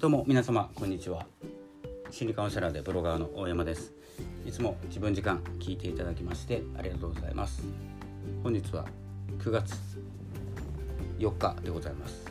[0.00, 1.26] どうも皆様こんにちは。
[2.12, 3.92] 心理カウンセラーでブロガーの大山です。
[4.46, 7.64] いつも自分時間聞いていただきましてありがとうございます。
[8.44, 8.86] 本日は
[9.40, 9.74] 9月
[11.18, 12.30] 4日でございます。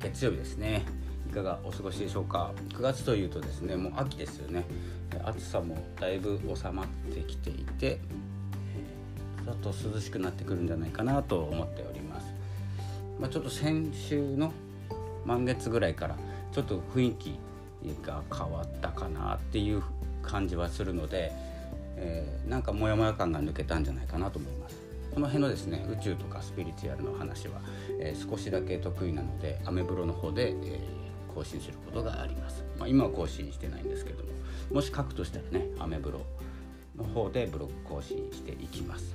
[0.00, 0.86] 月曜日ですね。
[1.30, 4.64] いかがお過ごしでしょうか？9月というとですねもう秋ですよね。
[5.26, 8.00] 暑さもだいぶ収まってきていて
[9.44, 12.28] ちょっと涼しくなってくるんじゃないかなと思っております。
[13.20, 14.54] まあ、ちょっと先週の
[15.26, 16.16] 満月ぐらいから
[16.52, 17.38] ちょっと雰囲気
[18.02, 19.82] が変わったかなっていう
[20.22, 21.32] 感じはするので、
[21.96, 24.76] えー、なんかモヤモヤ感が抜けたんじゃないかなと思います。
[25.14, 27.60] この辺のですね宇宙とかスピリチュアルの話は、
[27.98, 34.30] えー、少しだけ得意なのでアメブロの方で、えー、更新することがあります、まあ、今は更新してないんですけども
[34.72, 36.20] もし書くとしたらねアメブロ
[36.96, 39.14] の方でブログ更新していきます。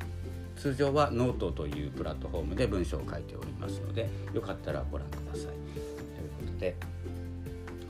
[0.58, 5.41] 通常はノートというプラットフォームで文章を書いておりますのでよかったらご覧ください。
[5.44, 5.54] という
[6.48, 6.76] ことで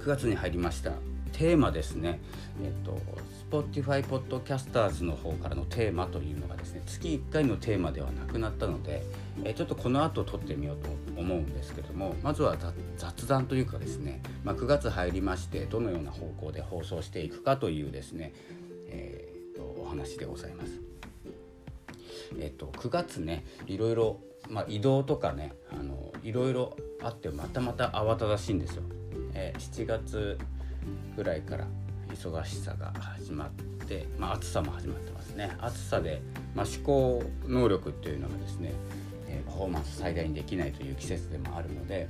[0.03, 0.91] 9月に入りました
[1.31, 2.19] テーマですね、
[2.61, 2.99] えっと、
[3.49, 9.01] Spotify Podcasters の方からのテーマというのがですね月1回のテーマではなくなったので、
[9.45, 12.57] えちょっとこの後撮ってみようと思うんですけどもまずは
[12.97, 18.33] 雑談というかですね、まあ、9月入りましてどのような方向で放送していくかというですね、
[18.89, 20.81] えー、とお話でございます。
[22.39, 28.83] えっと、9月ねいろいろ、まあ、移動とかねあのいろいろあってまたまた慌ただしいんですよ。
[29.33, 30.37] えー、7月
[31.15, 31.67] ぐらいから
[32.09, 33.49] 忙しさが始まっ
[33.87, 35.55] て、まあ、暑さも始まってますね。
[35.59, 36.21] 暑さで、
[36.55, 38.73] まあ、思考能力っていうのがですね、
[39.27, 42.07] えー、パフォーマンス最大にできないという季節でもあるので、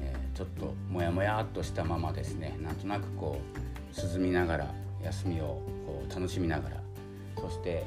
[0.00, 3.40] えー、ちょっとモヤモヤっとしたままですねなんとなくこ
[3.96, 4.74] う涼みながら
[5.04, 6.76] 休みをこう楽しみながら
[7.40, 7.84] そして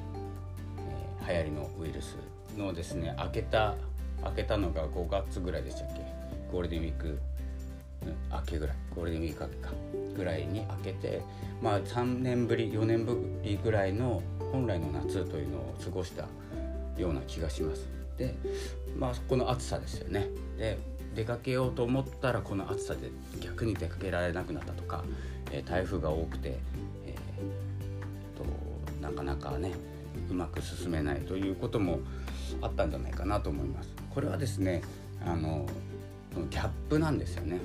[1.28, 2.16] え流行りのウイルス
[2.58, 3.76] のですね開けた
[4.24, 6.02] 開けたのが5月ぐらいでしたっけ？
[6.52, 7.20] ゴールデンウィーク
[8.32, 9.70] 明けぐらいゴールデンウィーク明けか
[10.18, 11.22] ぐらいに開けて
[11.62, 14.22] まあ3年ぶり4年ぶりぐらいの
[14.52, 16.26] 本来の夏というのを過ごした
[16.98, 17.88] ような気がします。
[18.18, 18.36] で
[18.98, 20.28] まあこの暑さですよね。
[20.58, 20.78] で
[21.16, 23.12] 出かけようと思ったらこの暑さで
[23.42, 25.04] 逆に出かけられなくなったとか、
[25.52, 26.60] えー、台風が多くて、
[27.06, 28.46] えー、と
[29.02, 29.74] なかなかね
[30.30, 32.00] うまく進めないということも
[32.62, 33.90] あったんじゃないかなと思います。
[34.14, 34.82] これはですね
[35.26, 35.66] あの
[36.50, 37.60] ギャップなんですよね。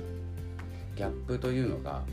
[0.95, 2.03] ギャップというのが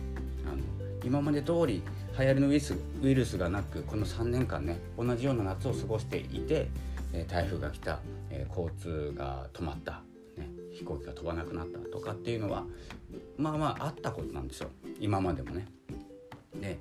[0.47, 0.62] あの
[1.04, 1.82] 今まで通り
[2.19, 6.69] 流行りのウイルスウイルスがなくこの3年間ね同じような夏を過ごしていて、
[7.12, 8.00] え台風が来た、
[8.31, 10.03] え交通が止まった、
[10.37, 12.65] ね、飛行機が飛ばなくなったとかっていうのは
[13.38, 14.69] まあまああったことなんですよ
[15.00, 15.66] 今までもね。
[16.60, 16.78] で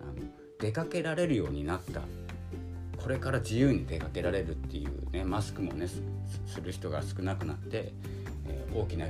[0.00, 0.14] あの
[0.60, 2.02] 出かけられるようになった
[2.96, 6.02] これから自由に出かけられるっていうねマスクもねす
[6.62, 7.92] る人が少なくなって、
[8.46, 9.06] えー、大きな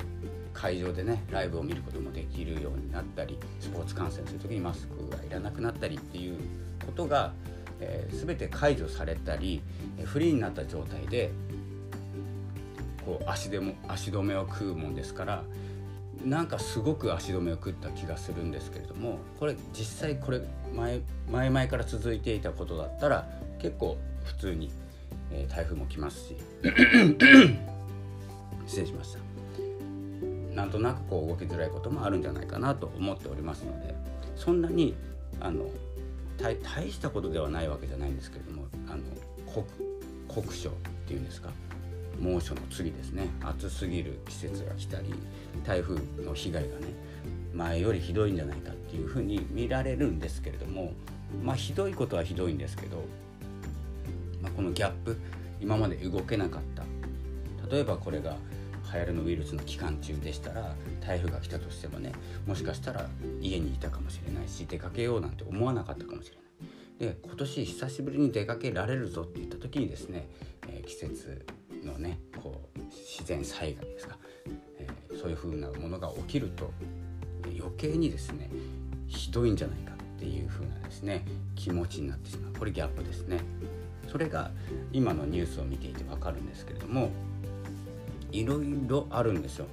[0.53, 6.37] 会場でねライブを見ることもできるようになったりスポーツ観戦する時にマスクがいらなくなったりっていう
[6.85, 7.33] ことが、
[7.81, 9.63] えー、全て解除されたり
[10.05, 11.31] フリーになった状態で
[13.05, 15.43] こう足でも足止めを食うもんですから
[16.25, 20.43] なんかすごく足止めを食った気がするんですけれどもこれ実際これ
[20.75, 21.01] 前
[21.31, 23.27] 前々から続いていたことだったら
[23.59, 24.71] 結構普通に、
[25.33, 26.37] えー、台風も来ますし
[28.67, 29.30] 失礼しました。
[30.61, 33.95] なんとなくこう動きづらいこともあるんじゃないかなと思っておりますので
[34.37, 34.95] そんなに
[35.41, 35.71] あの
[36.37, 36.55] 大
[36.91, 39.03] したことではないわけじゃないんですけれどもあの
[39.47, 39.67] 酷
[40.29, 40.73] 酷暑っ
[41.07, 41.49] ていうんですか？
[42.21, 43.31] 猛暑の次ですね。
[43.41, 45.15] 暑すぎる季節が来たり
[45.65, 46.89] 台風の被害がね
[47.55, 50.93] 前よりひどいんじゃないかっていうふうに見られるんですけれども
[51.43, 53.03] まあひどいことはひどいんですけど
[54.43, 55.17] まあ、このギャップ
[55.59, 56.85] 今まで動けなかった。
[57.75, 58.37] 例えばこれが
[58.93, 62.13] 流行りのウイルスの期間中でしたら台風が来たとしてもね
[62.47, 63.09] もしかしたら
[63.41, 67.13] 家にいたかもしれないし出かけようなんて思わなかったかもしれない。
[67.13, 70.29] で今年久しぶりに出かけられるぞって言った時にですね、
[70.69, 71.47] えー、季節
[71.83, 74.19] のねこう自然災害ですか、
[74.79, 76.73] えー、そういう風なものが起きると
[77.45, 78.51] 余計にですね
[79.07, 81.25] ひどいんじゃないかっていう風なですね
[81.55, 83.41] 気持ちになってしまうこれギャップですね。
[84.11, 84.51] それが
[84.93, 87.11] 今のニュースを見ていてわかるんですけれども
[88.33, 89.67] いろいろあるんですよ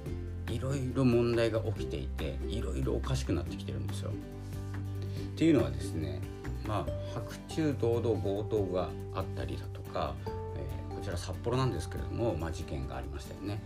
[0.50, 4.10] いろいろ問題が起きていていろいろおかしくなってきてるんですよ。
[4.10, 6.20] っていうのはですね
[6.66, 13.60] まあ白昼堂々強盗があったりだとか、えー、こちら札幌なんですけれども、まあ、事件がありましたよね。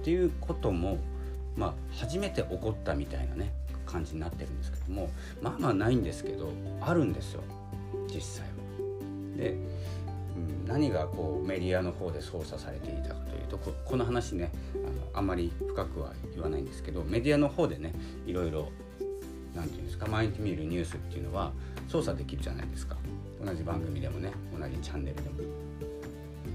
[0.00, 0.98] っていうことも、
[1.56, 3.52] まあ、初めて起こったみたいなね
[3.86, 5.10] 感じになってるんですけども
[5.40, 6.50] まあまあないんですけど
[6.80, 7.42] あるんですよ
[8.12, 8.52] 実際は。
[9.36, 9.56] で
[10.66, 17.92] 何がこうメディアの方で操作されていたかというとこの話ねあのあんまり深くは言わないんですけどメディアの方でね
[18.26, 18.68] いろいろ
[19.54, 21.52] 何て言うんですか毎日見るニュースっていうのは
[21.88, 22.96] 操作できるじゃないですか。
[23.44, 25.28] 同じ番組でもね同じチャンネルでも。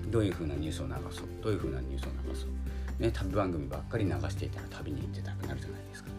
[0.09, 3.01] どういう風なニュースを流そうどういう風なニュースを流そう。
[3.01, 6.09] ね旅番組ばっかり流していたら旅に行ってたくなるじゃないですか。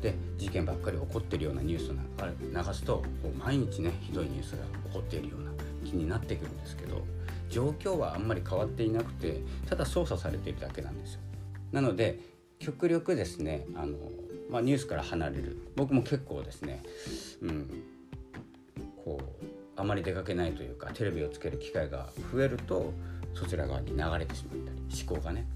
[0.00, 4.58] で事件ばっかり起こってるようなニュースを流すとこう毎日ねひどいニュースが
[4.88, 5.50] 起こっているような
[5.84, 7.04] 気になってくるんですけど
[7.48, 11.20] 状況はあんまり変わっていなくてただ操作されているだけなんですよ
[11.72, 12.20] なので
[12.58, 13.96] 極力ですねあの、
[14.50, 16.82] まあ、ニュースから離れる僕も結構ですね、
[17.42, 17.84] うん、
[19.04, 19.46] こう
[19.76, 22.92] あまり出かけないというかテレビをつける機会が増えると
[23.34, 25.46] そちら側に流れてしまったり思考がね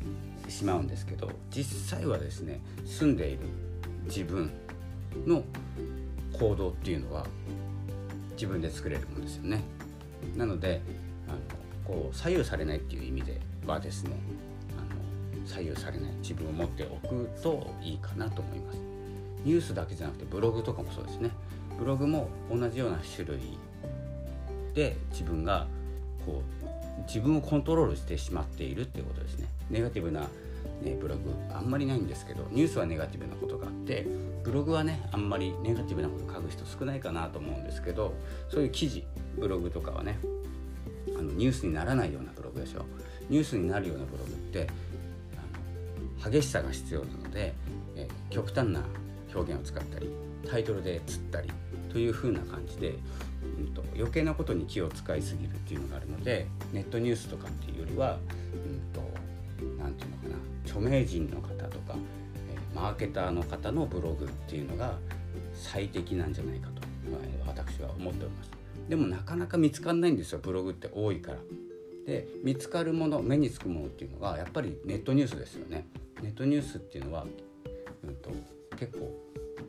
[0.48, 3.40] しまうんですけど実際はですね住んでいる
[4.04, 4.50] 自分
[5.26, 5.42] の
[6.38, 7.26] 行動っていうのは
[8.32, 9.62] 自分で作れるものですよね。
[10.36, 10.80] なので
[11.28, 11.38] あの
[11.84, 14.16] こう左右されないっていう意味ではですね
[14.76, 18.78] あの左右されない自分を持っておくといいかなと思います。
[19.44, 21.30] ニュースだけじゃなくてブログとかもそうですね。
[21.78, 23.58] ブログも同じような種類
[24.74, 25.66] で自分が
[26.24, 29.46] こう自分をコントロールしてしまっているっていうことですね。
[29.70, 30.28] ネガティブな
[30.82, 34.06] ね、ブログあんまりないんですけどニュースはネガティブなことがあって
[34.44, 38.14] ブログはねあんまりネガティブなこと書く人少ないかなと思うんですけど
[38.50, 39.04] そういう記事
[39.38, 40.18] ブログとかはね
[41.18, 42.84] あのニュースにならないようなブログでしょ。
[43.28, 44.68] ニュースになるようなブログって
[46.22, 47.54] あの激しさが必要なので、
[47.96, 48.82] え極端な
[49.34, 50.10] 表現を使ったり
[50.48, 51.50] タイトルで釣ったり
[51.90, 52.94] という風な感じで、
[53.58, 58.18] うんと、余計なことに気を使いすぎるっていうのがあるのでネットニュースとかっていうよりは
[60.76, 61.96] 著名人の方とか、
[62.50, 64.92] えマーケターの方のブログっていうのが
[65.54, 66.82] 最適なんじゃないかと、
[67.46, 68.50] 私は思っております。
[68.88, 71.38] でもなかなか見つかんないんですよブログって多いから。
[72.06, 75.86] で見つかるもの目につくものっていうのがやっぱりネットニュースですよね。
[76.22, 77.26] ネットニュースっていうのは、
[78.04, 78.30] うんと、
[78.78, 79.12] 結構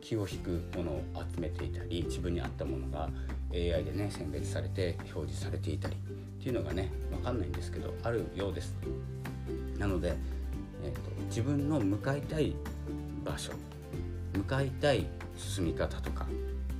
[0.00, 1.02] 気を引くものを
[1.34, 3.08] 集めていたり自分に合ったものが
[3.52, 8.76] AI でね選別されて表示されていたりっていうのがね分かんないんですけどあるようです。
[9.78, 10.14] なので、
[10.84, 12.54] えーと、自分の向かいたい
[13.24, 13.52] 場所
[14.34, 16.26] 向かいたい進み方とか、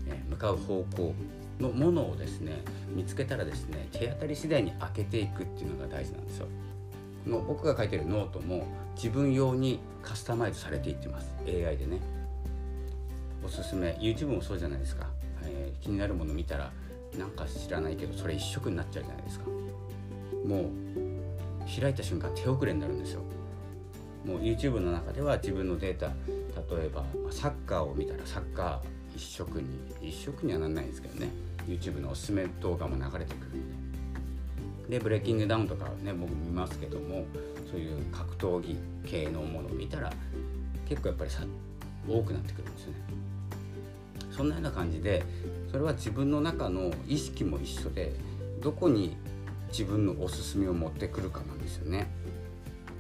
[0.06, 1.14] えー、向かう方向
[1.60, 2.62] のものをですね
[2.94, 6.46] 見つけたらですね手当たり次第に開けていくっていうのが大事なんですよ。
[7.24, 11.28] この僕が書いてるノートも自分用にカスタマイズされていってます。
[11.46, 12.00] AI でね。
[13.44, 13.98] おすすめ。
[14.00, 15.06] YouTube もそうじゃないですか、
[15.42, 16.72] えー、気になるもの見たら
[17.18, 19.46] なんか知らないけどそれ一色になっちゃうじゃないですか。
[20.46, 23.22] もう開いた瞬間手遅れになるんですよ。
[24.28, 26.08] もう YouTube の中では自分のデータ
[26.76, 29.66] 例えばサッカーを見たらサッカー一色に
[30.02, 31.30] 一色にはならないんですけどね。
[31.66, 34.98] YouTube のおすすめ動画も流れてくるんで。
[34.98, 37.24] でブレイキングダウンとかね僕見ますけども
[37.70, 38.76] そういう格闘技
[39.06, 40.12] 系のものを見たら
[40.86, 41.42] 結構やっぱりさ
[42.06, 42.98] 多くなってくるんですよね。
[44.30, 45.24] そんなような感じで
[45.70, 48.12] それは自分の中の意識も一緒で
[48.60, 49.16] どこに
[49.70, 52.06] 自分のおすすめを持ってくるかなんですよね。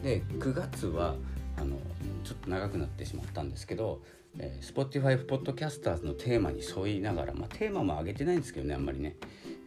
[0.02, 1.16] で9月は
[1.56, 1.76] あの
[2.24, 4.00] ちょっと長くなってしまったんですけど、
[4.38, 9.16] えー、Spotify ポッドキャスターズのテーマに沿いながら、まあ、テーマも上げてないんですけどねあんまりね。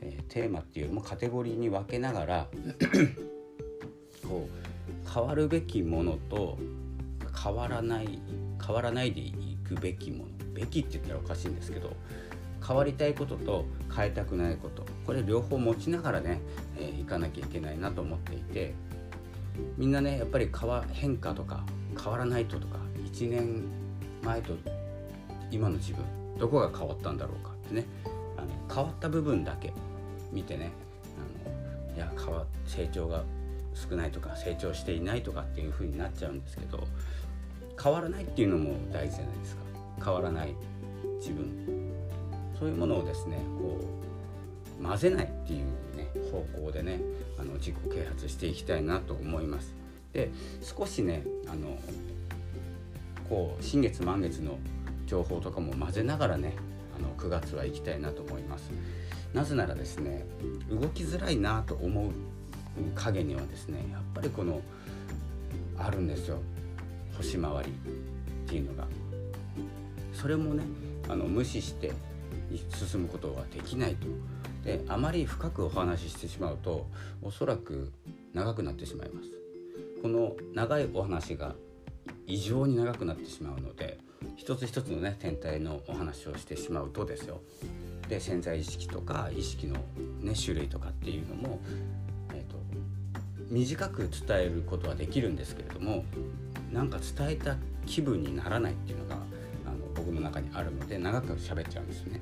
[0.04, 2.48] えー、テーマっていうよりもカテゴリーに分けながら
[4.28, 6.58] こう変わるべきものと
[7.44, 8.20] 変わらない
[8.66, 10.32] 変わらないでいくべきもの。
[10.54, 11.96] べきって言ったらおかしいんですけど
[12.66, 14.86] 変わりたいことと変えたくないこと。
[15.06, 16.40] これ両方持ちながらね、
[16.78, 18.74] えー、いかなきゃいけないなと思っていて
[19.78, 21.64] みんなねやっぱり変わ変化とか
[22.02, 22.78] 変わらないととか
[23.14, 23.66] 1年
[24.24, 24.54] 前と
[25.50, 26.04] 今の自分
[26.38, 27.86] どこが変わったんだろうかってね。
[28.38, 29.74] あの変わった部分だけ
[30.32, 30.72] 見てね
[31.46, 33.24] あのいや変わ成長が
[33.74, 36.88] 少ないとか成長していないとかっていう風になっちゃうんですけど
[37.82, 39.62] 変わらないっていうのも大事じゃないですか。
[40.04, 40.56] 変わらない
[41.20, 41.92] 自分。
[42.58, 43.80] そういうものをですねこ
[44.80, 45.66] う混ぜないっていう
[46.32, 47.00] 方向でね
[47.40, 49.74] あの自己啓発していきたいなと思います。
[50.14, 50.30] で
[50.62, 51.78] 少しねあの
[53.30, 54.60] こう新月満月の
[55.08, 56.54] 情報とかも混ぜながらね
[56.98, 58.72] あの9月は行きたいなと思います。
[59.34, 60.26] なぜならですね
[60.70, 62.12] 動きづらいなと思う
[62.96, 64.62] 影にはですねやっぱりこの
[65.78, 66.40] あるんですよ
[67.16, 68.88] 星回りっていうのが
[70.14, 70.64] それもね
[71.08, 71.92] あの無視して
[72.70, 74.08] 進むことはできないと
[74.64, 76.88] であまり深くお話ししてしまうと
[77.22, 77.92] おそらく
[78.34, 79.30] 長くなってしまいます
[80.02, 81.56] この長いお話が
[82.28, 84.00] 異常に長くなってしまうので
[84.36, 87.42] 一つ一つのね天体のお話をしてしまうとですよ
[88.08, 89.76] で潜在意識とか意識の、
[90.20, 91.60] ね、種類とかっていうのも、
[92.34, 92.52] えー
[93.52, 96.06] 短く伝えることはできるんですけれども
[96.72, 102.22] なんか伝えた気分にならないっていうのがあの僕の中にあるので長く喋っちゃうんですよね。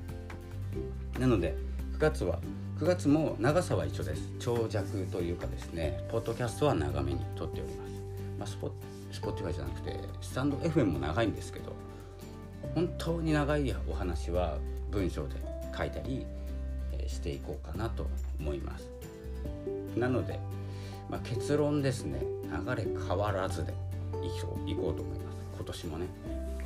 [1.20, 1.56] なので
[2.00, 2.38] 月は
[2.78, 4.22] 9月も長さは一緒です。
[4.38, 7.90] 長尺というかですねポッドキャストは長めに撮っております、
[8.38, 8.72] まあ、スポ
[9.12, 11.74] Spotify じゃなくてスタンド FM も長いんですけど
[12.74, 14.56] 本当に長いお話は
[14.90, 15.34] 文章で
[15.76, 16.24] 書いたり
[17.06, 18.06] していこうかなと
[18.38, 18.88] 思います。
[19.94, 20.40] なので、
[21.10, 22.22] まあ、結論ですね。
[22.66, 25.36] 流れ変わらずでいこういこうと思います。
[25.54, 26.06] 今年もね。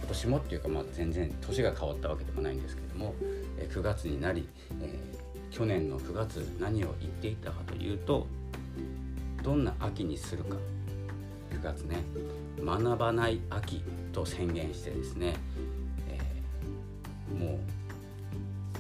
[0.05, 3.15] 今年もっていうか、まあ、全然年が変わったわけでもないんですけども
[3.59, 4.47] 9月になり、
[4.83, 8.27] えー、去年の9月何を言っていたかというと
[9.43, 10.57] どんな秋にするか。
[11.51, 12.03] 9月ね
[12.63, 13.83] 学ばない秋
[14.13, 15.37] と宣言してですね、
[16.09, 17.59] えー、も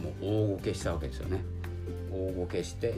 [0.00, 1.42] うもう大ごけしたわけですよね。
[2.10, 2.96] 大ごけして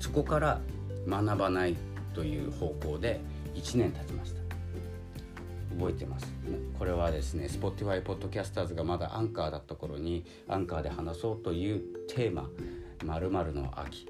[0.00, 0.60] そこから
[1.06, 1.76] 学ばない
[2.14, 3.20] という方向で
[3.54, 4.39] 1年経ちました。
[5.78, 6.26] 覚えてます。
[6.78, 12.48] これはですね Spotify ポッドキャスターズがまだアンカーだった頃にアンカーで話そうというテーマ
[13.04, 14.06] 「まるの秋」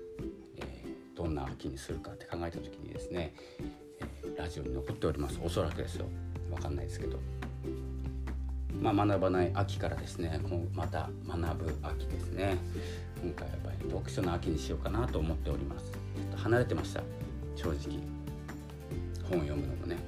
[0.59, 3.35] えー、どんな秋にするかって考えた時にですね、
[4.01, 5.39] えー、ラジオに残っております。
[5.43, 6.07] おそらくですよ。
[6.51, 7.19] 分かんないですけど。
[8.81, 10.41] まあ、学ばない秋からですね
[10.75, 12.57] また学ぶ秋ですね。
[13.23, 15.93] 今回はやっぱり読書の秋にしようかなと思っております。
[15.93, 17.03] ちょっと離れてました。
[17.57, 18.01] 正直。
[19.29, 19.99] 本を読むのもね、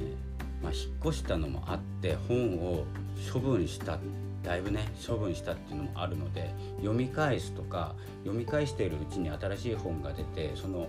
[0.00, 0.16] えー、
[0.66, 2.84] まあ、引っ越したのもあって本を
[3.32, 4.00] 処分した
[4.42, 7.94] だいぶね処分したっていうのもあるので読み返すとか
[8.24, 10.88] 読み返しているうちに新しい本が出てその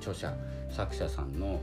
[0.00, 0.32] 著者
[0.70, 1.60] 作者さんの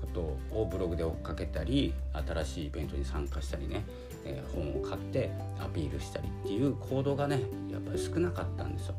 [0.00, 3.84] ことをブログで追っかけたり新しいイベントに参加したりね、
[4.24, 5.30] えー、本を買って
[5.60, 8.94] アピールしたりっていう行動がねやっぱり少なかったんですよ。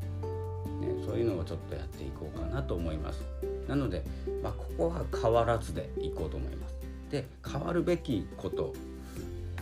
[0.80, 3.22] ね、そういうのをちょっとやっていこうかなと思います。
[3.68, 4.04] なので、
[4.42, 6.81] まあ、ここは変わらずでいこうと思います。
[7.12, 8.74] で変わるべきこと、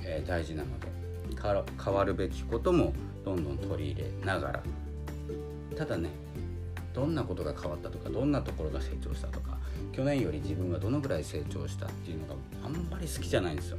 [0.04, 0.88] えー、大事なので
[1.84, 2.94] 変わるべきことも
[3.26, 4.64] どんどん取り入れながら
[5.76, 6.10] ただね
[6.94, 9.58] どんなことが変わったとかどんなところが成長したとか
[9.92, 13.78] 去年より自分はどのぐらい成長したっていうのがあんまり好きじゃないんですよ。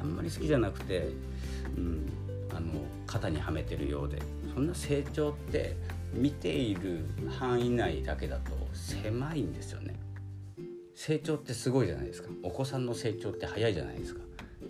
[0.00, 1.08] あんまり好きじゃなくて、
[1.76, 2.10] うん、
[2.50, 2.72] あの
[3.06, 4.18] 肩にはめてるようで
[4.54, 5.76] そんな成長って
[6.12, 7.04] 見ている
[7.38, 9.89] 範囲内だけだと狭いんですよね。
[11.00, 14.20] 成長ってすごいじゃないですかお子さんの成長って早いじゃないですか。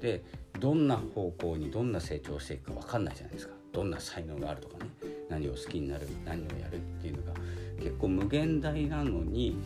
[0.00, 0.22] で
[0.60, 4.90] どんな方向にどんな成長していくか分かんないじゃないですかどんな才能があるとかね
[5.28, 7.40] 何を好きになる何をやるっていうのが
[7.80, 9.56] 結構無限大なのに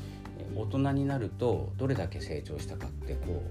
[0.57, 3.43] 大人になるとどれだけ成長したかってこ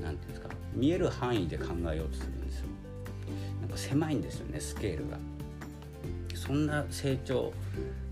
[0.00, 2.68] う何て言うんですか見える範囲で考えようとするんですよ。
[3.60, 5.18] なんか狭いんですよねスケールが。
[6.34, 7.52] そんな成長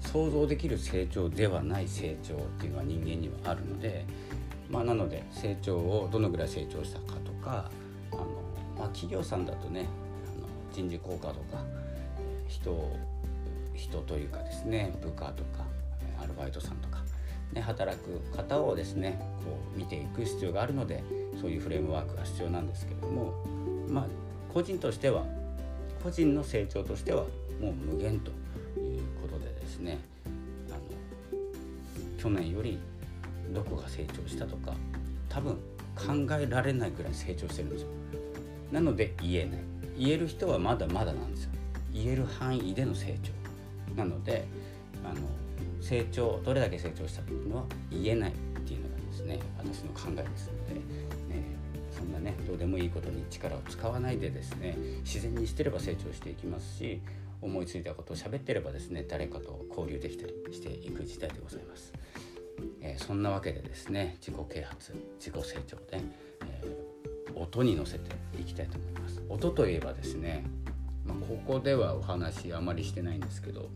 [0.00, 4.04] 想像できる成長ではない成長っていうのは人間にはあるので、
[4.72, 7.70] まあ、なので成長をどのぐらい成長したかとか
[8.10, 8.24] あの、
[8.78, 9.86] まあ、企業さんだとね
[10.26, 11.62] あの人事効果とか
[12.48, 12.90] 人
[13.74, 15.64] 人というかですね部下とか
[16.20, 17.02] アルバイトさんとか
[17.52, 21.04] ね、働く方をですねこう見ていく必要があるので
[21.40, 23.34] そういうフレームワークが必要なんですけれども
[23.88, 24.06] まあ
[24.52, 25.24] 個人としては
[26.02, 27.24] 個人の成長としては
[27.60, 28.30] もう無限と
[28.80, 29.98] いうことでですね
[30.70, 30.80] あの
[32.18, 32.78] 去年より
[33.52, 34.74] どこが成長したとか
[35.28, 35.54] 多分
[35.94, 37.88] 考えられないくらい成長してるんですよ。
[38.70, 39.60] なので言えない。
[39.98, 41.50] 言える人はまだまだなんですよ。
[41.92, 43.94] 言える範囲での成長。
[43.94, 44.44] なので
[45.04, 45.20] あの
[45.80, 50.80] 成長どれだけ成長したっていうのは言えないっていうのがですね私の考えですので、ね、
[51.90, 57.00] そんなねどうでもいいことに力を使わないでですね自然にしてれば成長していきますし
[57.40, 61.92] 思いついたことを喋ってればですね誰かと交流できたりしていく時代でございます。
[62.80, 66.00] えー、そんなわけでですね自己啓発自己成長で、
[66.46, 69.22] えー、音に乗せていきたいと思います。
[69.28, 70.44] 音といえばですね、
[71.04, 73.70] まあ、ここではお話あまりしてないんですけど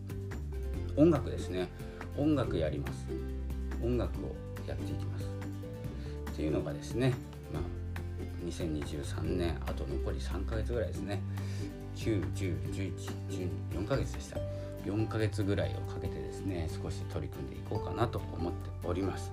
[0.96, 1.68] 音楽ですね。
[2.16, 3.06] 音楽やります。
[3.82, 4.34] 音楽を
[4.66, 5.26] やっていきます。
[6.32, 7.14] っていうのがですね
[7.52, 7.62] まあ
[8.46, 11.22] 2023年あと残り3ヶ月ぐらいですね。
[11.96, 12.92] 9101112
[13.72, 14.38] 4ヶ月でした。
[14.86, 19.32] 4ヶ月ぐらいをかけてですね少し取り組んでいこうかなと思っております。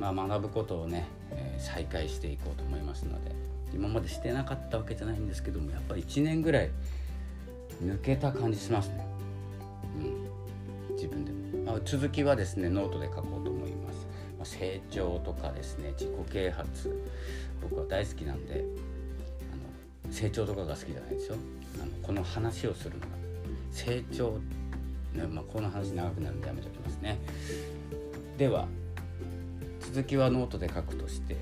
[0.00, 3.32] まあ学ぶことをね、えー、再開していこうと思いますので
[3.74, 6.70] 今までしてなかったわけじゃないんですけどもやっぱり1年ぐらい
[7.84, 9.06] 抜けた感じしますね。
[10.88, 10.94] うん。
[10.94, 11.42] 自分でも。
[11.64, 14.06] まあ、続きはですねノートで書こうと思います、
[14.36, 17.04] まあ、成長とかですね自己啓発
[17.62, 18.64] 僕は大好きなんで
[20.04, 21.36] あの成長とかが好きじゃないですよ。
[21.80, 23.06] あのこの話をするのが
[23.72, 24.38] 成長、
[25.12, 27.18] ねまあ、この話長くなるんでやめときますね。
[28.38, 28.66] では
[29.80, 31.36] 続きはノートで書くとして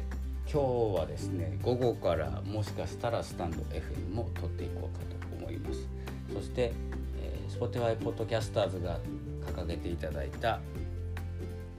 [0.53, 5.87] 今日はですね午後からもしかしたらスタンド FM も撮っていこうかと思います。
[6.35, 6.73] そして、
[7.21, 8.99] えー、Spotify ポッドキャスターズが
[9.47, 10.61] 掲げていただいた、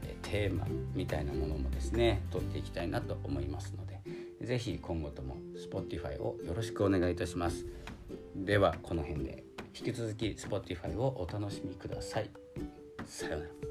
[0.03, 3.99] えー、テーマみたいなものもですね撮っていきたいなと思いますので
[4.41, 7.65] 是非今後とも Spotify をよろしくお願いいたします。
[8.35, 9.50] ではこの辺で。
[9.73, 12.29] 引き続き Spotify をお楽しみください。
[13.05, 13.70] さようなら。